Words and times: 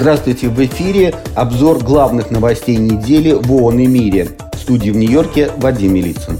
Здравствуйте, 0.00 0.48
в 0.48 0.64
эфире 0.64 1.12
обзор 1.34 1.82
главных 1.82 2.30
новостей 2.30 2.76
недели 2.76 3.32
в 3.32 3.52
ООН 3.52 3.80
и 3.80 3.86
мире. 3.88 4.28
В 4.52 4.56
студии 4.56 4.90
в 4.90 4.96
Нью-Йорке 4.96 5.50
Вадим 5.56 5.94
Милицын. 5.94 6.38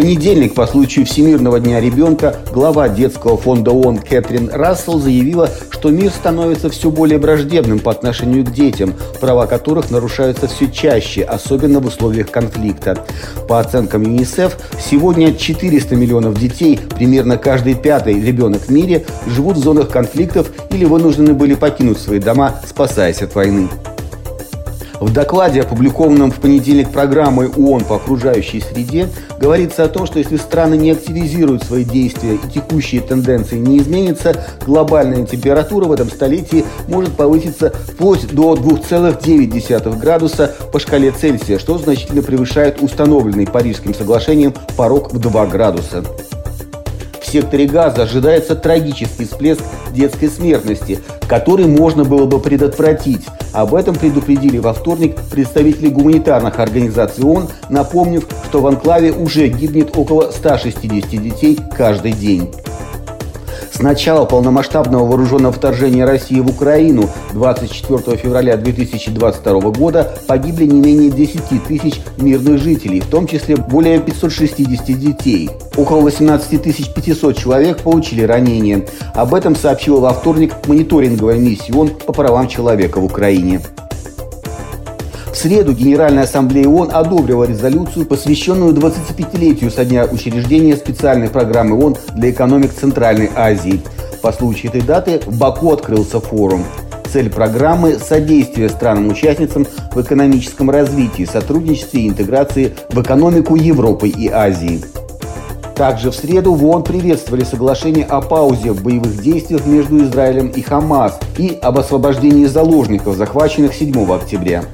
Понедельник 0.00 0.54
по 0.54 0.66
случаю 0.66 1.04
Всемирного 1.04 1.60
дня 1.60 1.78
ребенка 1.78 2.36
глава 2.54 2.88
детского 2.88 3.36
фонда 3.36 3.72
ООН 3.72 3.98
Кэтрин 3.98 4.48
Рассел 4.50 4.98
заявила, 4.98 5.50
что 5.68 5.90
мир 5.90 6.10
становится 6.10 6.70
все 6.70 6.90
более 6.90 7.18
враждебным 7.18 7.80
по 7.80 7.90
отношению 7.90 8.46
к 8.46 8.50
детям, 8.50 8.94
права 9.20 9.44
которых 9.44 9.90
нарушаются 9.90 10.48
все 10.48 10.70
чаще, 10.70 11.22
особенно 11.22 11.80
в 11.80 11.86
условиях 11.86 12.30
конфликта. 12.30 13.04
По 13.46 13.60
оценкам 13.60 14.04
ЮНИСЕФ, 14.04 14.56
сегодня 14.82 15.34
400 15.34 15.94
миллионов 15.96 16.40
детей, 16.40 16.80
примерно 16.96 17.36
каждый 17.36 17.74
пятый 17.74 18.18
ребенок 18.22 18.62
в 18.62 18.70
мире, 18.70 19.04
живут 19.26 19.58
в 19.58 19.62
зонах 19.62 19.90
конфликтов 19.90 20.50
или 20.70 20.86
вынуждены 20.86 21.34
были 21.34 21.52
покинуть 21.56 21.98
свои 21.98 22.20
дома, 22.20 22.54
спасаясь 22.66 23.20
от 23.20 23.34
войны. 23.34 23.68
В 25.00 25.10
докладе, 25.10 25.62
опубликованном 25.62 26.30
в 26.30 26.40
понедельник 26.40 26.90
программой 26.90 27.48
ООН 27.48 27.84
по 27.84 27.96
окружающей 27.96 28.60
среде, 28.60 29.08
говорится 29.40 29.84
о 29.84 29.88
том, 29.88 30.04
что 30.04 30.18
если 30.18 30.36
страны 30.36 30.74
не 30.74 30.90
активизируют 30.90 31.64
свои 31.64 31.84
действия 31.84 32.34
и 32.34 32.50
текущие 32.52 33.00
тенденции 33.00 33.56
не 33.56 33.78
изменятся, 33.78 34.44
глобальная 34.66 35.24
температура 35.24 35.86
в 35.86 35.92
этом 35.92 36.10
столетии 36.10 36.66
может 36.86 37.14
повыситься 37.14 37.70
вплоть 37.70 38.26
до 38.32 38.54
2,9 38.54 39.98
градуса 39.98 40.54
по 40.70 40.78
шкале 40.78 41.10
Цельсия, 41.12 41.58
что 41.58 41.78
значительно 41.78 42.22
превышает 42.22 42.82
установленный 42.82 43.46
Парижским 43.46 43.94
соглашением 43.94 44.54
порог 44.76 45.14
в 45.14 45.18
2 45.18 45.46
градуса 45.46 46.04
секторе 47.30 47.66
газа 47.66 48.02
ожидается 48.02 48.56
трагический 48.56 49.24
всплеск 49.24 49.62
детской 49.92 50.28
смертности, 50.28 50.98
который 51.28 51.66
можно 51.66 52.04
было 52.04 52.26
бы 52.26 52.40
предотвратить. 52.40 53.26
Об 53.52 53.74
этом 53.74 53.94
предупредили 53.94 54.58
во 54.58 54.72
вторник 54.72 55.16
представители 55.30 55.88
гуманитарных 55.88 56.58
организаций 56.58 57.24
ООН, 57.24 57.48
напомнив, 57.68 58.26
что 58.48 58.60
в 58.60 58.66
анклаве 58.66 59.12
уже 59.12 59.48
гибнет 59.48 59.96
около 59.96 60.30
160 60.30 61.10
детей 61.22 61.58
каждый 61.76 62.12
день. 62.12 62.50
С 63.80 63.82
начала 63.82 64.26
полномасштабного 64.26 65.06
вооруженного 65.06 65.54
вторжения 65.54 66.04
России 66.04 66.38
в 66.38 66.50
Украину 66.50 67.08
24 67.32 68.14
февраля 68.18 68.58
2022 68.58 69.58
года 69.70 70.18
погибли 70.26 70.66
не 70.66 70.82
менее 70.82 71.10
10 71.10 71.64
тысяч 71.66 72.02
мирных 72.18 72.58
жителей, 72.58 73.00
в 73.00 73.06
том 73.06 73.26
числе 73.26 73.56
более 73.56 73.98
560 73.98 74.84
детей. 74.98 75.48
Около 75.78 76.02
18 76.02 76.62
500 76.94 77.34
человек 77.38 77.78
получили 77.78 78.20
ранения. 78.20 78.84
Об 79.14 79.32
этом 79.32 79.56
сообщила 79.56 80.00
во 80.00 80.12
вторник 80.12 80.52
мониторинговая 80.66 81.38
миссия 81.38 81.72
ООН 81.72 81.92
по 82.04 82.12
правам 82.12 82.48
человека 82.48 83.00
в 83.00 83.06
Украине. 83.06 83.62
Среду 85.40 85.72
Генеральная 85.72 86.24
Ассамблея 86.24 86.68
ООН 86.68 86.90
одобрила 86.92 87.44
резолюцию, 87.44 88.04
посвященную 88.04 88.74
25-летию 88.74 89.70
со 89.70 89.86
дня 89.86 90.04
учреждения 90.04 90.76
специальной 90.76 91.30
программы 91.30 91.82
ООН 91.82 91.96
для 92.14 92.30
экономик 92.30 92.74
Центральной 92.74 93.30
Азии. 93.34 93.80
По 94.20 94.34
случаю 94.34 94.70
этой 94.70 94.82
даты 94.82 95.22
в 95.24 95.38
Баку 95.38 95.72
открылся 95.72 96.20
форум. 96.20 96.66
Цель 97.10 97.30
программы– 97.30 97.98
содействие 98.06 98.68
странам-участницам 98.68 99.66
в 99.94 100.02
экономическом 100.02 100.68
развитии, 100.68 101.24
сотрудничестве 101.24 102.02
и 102.02 102.08
интеграции 102.10 102.74
в 102.90 103.00
экономику 103.00 103.56
Европы 103.56 104.10
и 104.10 104.28
Азии. 104.28 104.82
Также 105.74 106.10
в 106.10 106.16
среду 106.16 106.52
в 106.52 106.62
ООН 106.66 106.82
приветствовали 106.82 107.44
соглашение 107.44 108.04
о 108.04 108.20
паузе 108.20 108.72
в 108.72 108.82
боевых 108.82 109.22
действиях 109.22 109.64
между 109.64 110.04
Израилем 110.04 110.48
и 110.48 110.60
Хамас 110.60 111.18
и 111.38 111.58
об 111.62 111.78
освобождении 111.78 112.44
заложников, 112.44 113.16
захваченных 113.16 113.72
7 113.72 114.12
октября. 114.12 114.64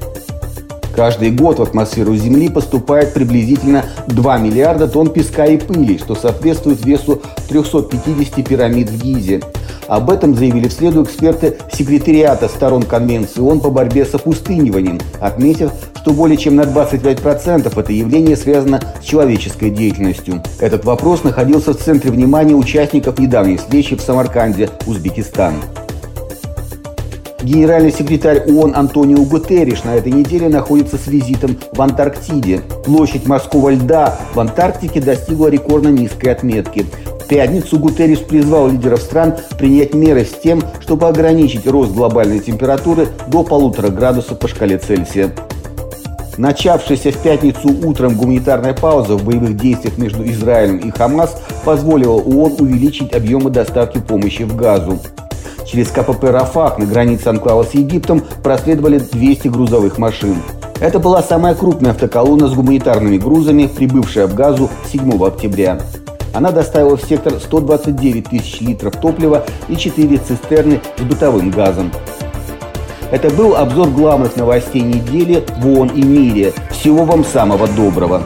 Каждый 0.97 1.31
год 1.31 1.59
в 1.59 1.62
атмосферу 1.62 2.17
Земли 2.17 2.49
поступает 2.49 3.12
приблизительно 3.12 3.84
2 4.07 4.39
миллиарда 4.39 4.89
тонн 4.89 5.11
песка 5.11 5.45
и 5.45 5.59
пыли, 5.59 5.99
что 5.99 6.15
соответствует 6.15 6.83
весу 6.87 7.21
350 7.51 8.49
пирамид 8.49 8.89
в 8.89 9.03
Гизе. 9.03 9.43
Об 9.89 10.11
этом 10.11 10.34
заявили 10.34 10.69
в 10.69 10.73
среду 10.73 11.05
эксперты 11.05 11.59
секретариата 11.71 12.49
сторон 12.49 12.83
Конвенции 12.83 13.41
ООН 13.41 13.61
по 13.61 13.71
борьбе 13.71 14.07
с 14.07 14.15
опустыниванием, 14.15 14.99
отметив, 15.21 15.71
что 16.01 16.12
более 16.12 16.39
чем 16.39 16.57
на 16.57 16.62
25% 16.62 17.78
это 17.78 17.93
явление 17.93 18.37
связано 18.37 18.81
с 19.01 19.05
человеческой 19.05 19.71
деятельностью. 19.71 20.43
Этот 20.61 20.87
вопрос 20.87 21.25
находился 21.25 21.75
в 21.75 21.77
центре 21.78 22.11
внимания 22.11 22.55
участников 22.55 23.19
недавней 23.19 23.59
встречи 23.59 23.97
в 23.97 24.01
Самарканде, 24.01 24.71
Узбекистан. 24.87 25.57
Генеральный 27.47 27.93
секретарь 27.93 28.43
ООН 28.49 28.73
Антонио 28.75 29.23
Гутерриш 29.23 29.84
на 29.84 29.95
этой 29.95 30.11
неделе 30.11 30.49
находится 30.49 30.97
с 30.99 31.07
визитом 31.07 31.57
в 31.73 31.81
Антарктиде. 31.81 32.61
Площадь 32.84 33.29
морского 33.29 33.69
льда 33.69 34.19
в 34.34 34.41
Антарктике 34.41 35.01
достигла 35.01 35.47
рекордно 35.47 35.91
низкой 35.91 36.31
отметки. 36.31 36.87
В 37.21 37.29
пятницу 37.29 37.79
Гутерриш 37.79 38.19
призвал 38.19 38.67
лидеров 38.69 39.01
стран 39.01 39.37
принять 39.57 39.95
меры 39.95 40.25
с 40.25 40.31
тем, 40.43 40.61
чтобы 40.81 41.07
ограничить 41.07 41.69
рост 41.69 41.93
глобальной 41.93 42.41
температуры 42.41 43.07
до 43.29 43.45
полутора 43.45 43.91
градусов 43.91 44.41
по 44.41 44.49
шкале 44.49 44.78
Цельсия. 44.78 45.31
Начавшаяся 46.39 47.13
в 47.13 47.19
пятницу 47.19 47.69
утром 47.87 48.17
гуманитарная 48.17 48.75
пауза 48.75 49.15
в 49.15 49.25
боевых 49.25 49.57
действиях 49.57 49.99
между 49.99 50.27
Израилем 50.27 50.78
и 50.78 50.91
Хамас 50.91 51.41
позволила 51.65 52.17
ООН 52.17 52.57
увеличить 52.59 53.15
объемы 53.15 53.51
доставки 53.51 53.99
помощи 53.99 54.43
в 54.43 54.57
Газу. 54.57 54.99
Через 55.66 55.88
КПП 55.88 56.31
«Рафах» 56.31 56.78
на 56.78 56.87
границе 56.87 57.28
анклава 57.28 57.65
с 57.65 57.75
Египтом 57.75 58.22
проследовали 58.43 58.99
200 58.99 59.49
грузовых 59.49 59.99
машин. 59.99 60.37
Это 60.78 61.00
была 61.00 61.22
самая 61.22 61.54
крупная 61.54 61.91
автоколонна 61.91 62.49
с 62.49 62.54
гуманитарными 62.54 63.19
грузами, 63.19 63.66
прибывшая 63.66 64.28
в 64.28 64.34
Газу 64.34 64.71
7 64.93 65.25
октября. 65.25 65.81
Она 66.32 66.53
доставила 66.53 66.97
в 66.97 67.03
сектор 67.03 67.41
129 67.41 68.28
тысяч 68.28 68.60
литров 68.60 68.94
топлива 69.00 69.44
и 69.69 69.77
4 69.77 70.19
цистерны 70.19 70.81
с 70.99 71.03
бытовым 71.03 71.50
газом. 71.50 71.91
Это 73.10 73.31
был 73.31 73.56
обзор 73.56 73.88
главных 73.88 74.37
новостей 74.37 74.83
недели 74.83 75.44
в 75.59 75.66
ООН 75.66 75.88
и 75.94 76.03
мире. 76.03 76.53
Всего 76.71 77.04
вам 77.04 77.25
самого 77.25 77.66
доброго! 77.69 78.22